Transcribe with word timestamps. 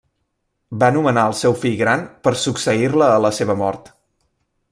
Va 0.83 0.87
nomenar 0.95 1.25
al 1.31 1.35
seu 1.41 1.55
fill 1.65 1.77
gran 1.83 2.07
per 2.27 2.33
succeir-la 2.47 3.11
a 3.11 3.21
la 3.27 3.33
seva 3.41 3.59
mort. 3.65 3.95